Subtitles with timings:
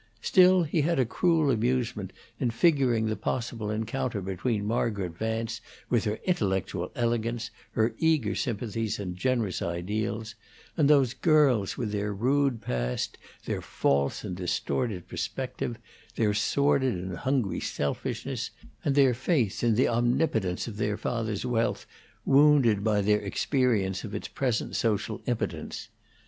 [0.23, 6.05] Still, he had a cruel amusement in figuring the possible encounter between Margaret Vance, with
[6.05, 10.33] her intellectual elegance, her eager sympathies and generous ideals,
[10.75, 15.77] and those girls with their rude past, their false and distorted perspective,
[16.15, 18.49] their sordid and hungry selfishness,
[18.83, 21.85] and their faith in the omnipotence of their father's wealth
[22.25, 25.89] wounded by their experience of its present social impotence.